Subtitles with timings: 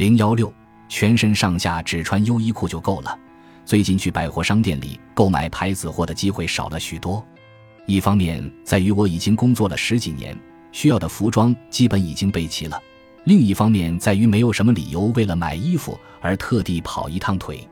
[0.00, 0.50] 零幺六，
[0.88, 3.18] 全身上下只穿优衣库就够了。
[3.66, 7.22] 最近去百货商店里购买牌子货的机会少了许多，
[7.84, 10.34] 一方面在于我已经工作了十几年，
[10.72, 12.78] 需要的服装基本已经备齐了；
[13.24, 17.68] 另一方面在于没有什么理由为了买衣服而特地跑一趟腿。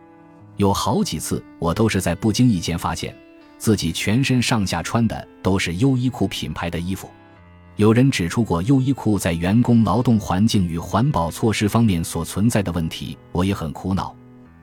[0.59, 3.17] 有好几次，我都是在不经意间发现
[3.57, 7.09] 自己全身上下穿的都是优衣库品牌的衣服。
[7.79, 14.13] 有人指出过优衣库在员工劳动环境与环保措施方面所存在的问题，我也很苦恼，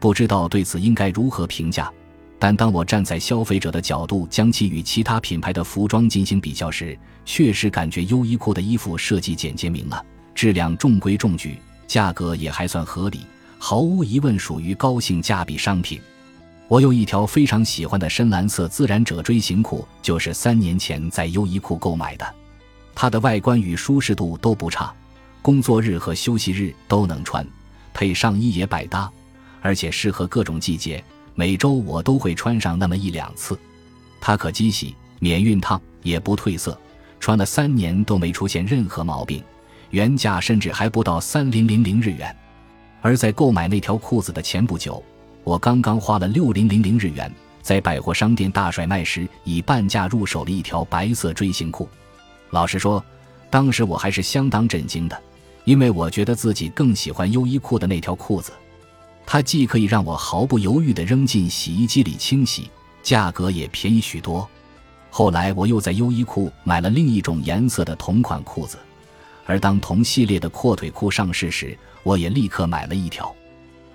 [0.02, 1.90] 不知道对此应该如何评价。
[2.38, 11.58] 但当我站在消费者的角度，将其与其他品牌的服装进行比较时，确实感觉优衣库的衣服设计简洁明了，质量中规中矩，
[11.88, 13.22] 价格也还算合理，
[13.58, 16.02] 毫无疑问属于高性价比商品。
[16.68, 22.36] 我有一条非常喜欢的深蓝色自然褶锥形裤，就是三年前在优衣库购买的。
[22.96, 24.92] 它的外观与舒适度都不差，
[25.42, 27.46] 工作日和休息日都能穿，
[27.94, 29.12] 配上衣也百搭，
[29.62, 31.04] 而且适合各种季节。
[31.36, 33.60] 每周我都会穿上那么一两次。
[34.22, 36.80] 它可机洗、免熨烫，也不褪色，
[37.20, 39.44] 穿了三年都没出现任何毛病。
[39.92, 42.36] 原价甚至还不到三零零零日元，
[43.02, 45.04] 而在购买那条裤子的前不久，
[45.44, 51.88] 我刚刚花了六零零零日元，在百货商店大甩卖时以半价入手了一条白色锥形裤。
[52.52, 53.04] 老实说，
[53.50, 55.22] 当时我还是相当震惊的，
[55.64, 58.52] 因为我觉得自己更喜欢优衣库的那条裤子，
[59.26, 62.70] 它既可以让我毫不犹豫地扔进洗衣机里清洗，
[63.04, 64.48] 价格也便宜许多。
[65.10, 68.78] 后来我又在优衣库买了另一种颜色的同款裤子，
[69.46, 73.34] 而当同系列的阔腿裤上市时，我也立刻买了一条。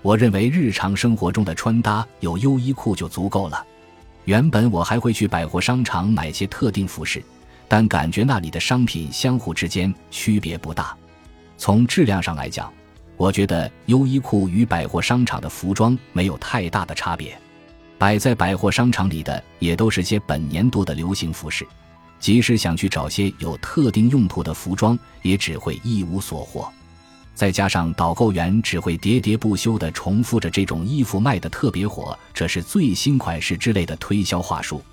[0.01, 3.63] 我认为日常生活中的穿搭有优衣库就足够了。
[4.25, 7.23] 原本我还会去百货商场买些特定服饰。
[7.73, 10.93] 但感觉那里的商品相互之间区别不大，
[11.57, 12.69] 从质量上来讲，
[13.15, 17.33] 我觉得优衣库与百货商场的服装没有太大的差别。
[17.97, 21.65] 摆在百货商场里的也都是些本年度的流行服饰，
[22.19, 26.69] 即使想去找些有特定用途的服装，也只会一无所获。
[27.33, 34.83] 再加上导购员只会喋喋不休地重复着这种衣服卖的特别火，这是最新款式之类的推销话术。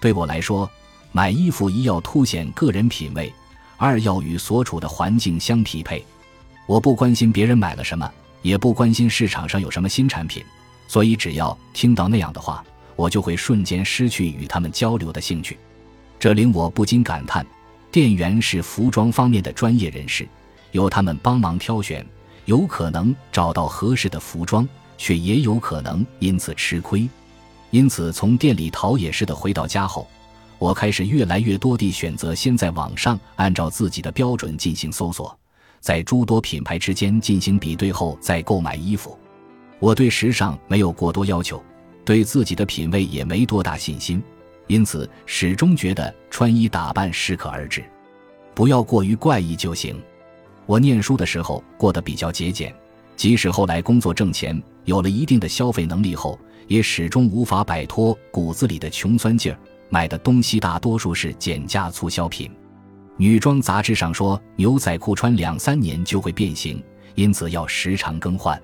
[0.00, 0.68] 对我来说。
[1.12, 3.32] 买衣服一要凸显个人品味，
[3.76, 6.04] 二要与所处的环境相匹配。
[6.66, 8.10] 我不关心别人买了什么，
[8.42, 10.44] 也不关心市场上有什么新产品，
[10.88, 12.64] 所以只要听到那样的话，
[12.96, 15.58] 我就会瞬间失去与他们交流的兴趣。
[16.18, 17.46] 这令我不禁感叹：
[17.90, 20.28] 店员是服装方面的专业人士，
[20.72, 22.04] 由他们帮忙挑选，
[22.44, 24.68] 有可能找到合适的服装，
[24.98, 27.08] 却也有可能因此吃亏。
[27.70, 30.08] 因此，从店里淘也似的回到家后。
[30.58, 35.38] 我开始越来越多地选择先在网上按照自己的标准进行搜索，
[35.80, 39.18] 在诸多品牌之间进行比对后再购买衣服。
[39.78, 41.62] 我对时尚没有过多要求，
[42.04, 44.22] 对自己的品味也没多大信心，
[44.66, 47.84] 因此始终觉得穿衣打扮适可而止，
[48.54, 50.02] 不要过于怪异就行。
[50.64, 52.74] 我念书的时候过得比较节俭，
[53.14, 59.58] 即使后来工作挣钱，有了一定的消费能力后，也始终无法摆脱骨子里的穷酸劲儿。
[59.88, 62.50] 买的东西大多数是减价促销品，
[63.16, 66.82] 女装杂志上说牛仔裤穿两三年就会变形，
[67.14, 68.60] 因此要时常更换。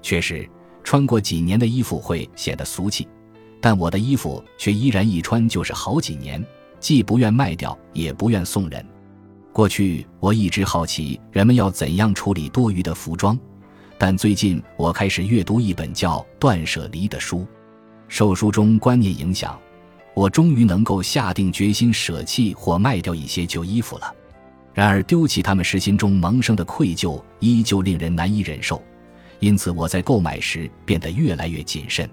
[0.00, 0.48] 确实，
[0.82, 3.06] 穿过几年的衣服会显得俗气，
[3.60, 6.44] 但我的衣服却依然一穿就是好几年，
[6.80, 8.84] 既不愿卖掉，也不愿送人。
[9.52, 13.38] 过去我一直好奇人们要怎样处理多余的服装，
[13.96, 17.46] 但最近我开始阅读一本叫《断舍离》的书，
[18.08, 19.58] 受书中观念影响。
[20.14, 24.14] 我终于能够下定决心舍弃或卖掉一些旧衣服了，
[24.72, 28.80] 然而丢弃它们时心中萌生的愧疚依旧令人难以忍受，
[29.40, 32.08] 因此我在购买时变得越来越谨慎。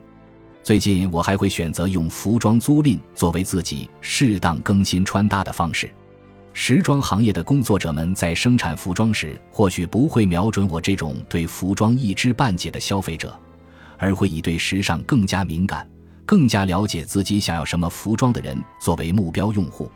[0.63, 5.89] 最近我还会选择用服装租赁作为自己适当更新穿搭的方式。
[6.53, 13.33] 时装行业的工作者们在生产服装时，或许不会瞄准我这种对服装一知半解的消费者，
[13.97, 15.87] 而会以对时尚更加敏感。
[16.31, 19.91] 更加了解自己想要什么服装的人作为目标用户，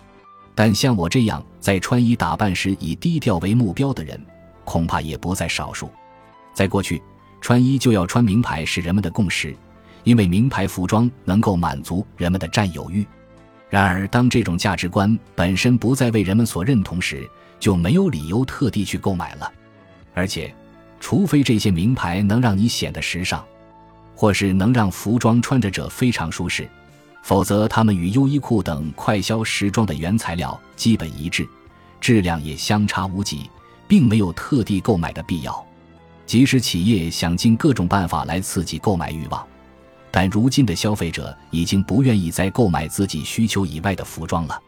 [0.54, 4.22] 但像我这样在穿衣打扮时以低调为目标的人，
[4.66, 5.90] 恐怕也不在少数。
[6.54, 7.02] 在过去，
[7.40, 9.56] 穿衣就要穿名牌是人们的共识，
[10.04, 13.08] 因为名牌服装能够满足人们的占有欲。
[13.70, 17.26] 然而，当这种价值观本身不再为人们所认同时，
[17.62, 19.50] 就没有理由特地去购买了。
[20.14, 20.54] 而且，
[21.00, 23.42] 除非这些名牌能让你显得时尚。
[24.16, 26.68] 或是能让服装穿着者非常舒适，
[27.22, 31.48] 否则它们与优衣库等快消时装的原材料基本一致，
[32.00, 33.50] 质量也相差无几，
[33.88, 35.66] 并没有特地购买的必要。
[36.26, 39.46] 即使企业想尽各种办法来刺激购买欲望，
[40.10, 44.60] 但如今的消费者已经不愿意再购买自己需求以外的服装了。